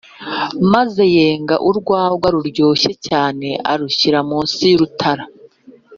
[0.73, 5.23] maze yenga urwagwa ruryoshye cyane arushyira munsi y'urutara